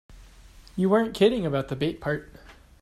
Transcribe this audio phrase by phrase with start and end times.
[0.75, 2.31] You weren't kidding about the bait part.